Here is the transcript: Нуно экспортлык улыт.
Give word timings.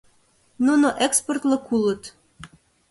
Нуно 0.65 0.87
экспортлык 1.07 1.63
улыт. 1.75 2.03